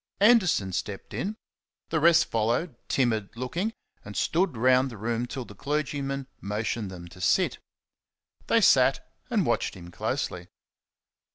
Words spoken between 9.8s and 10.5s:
closely.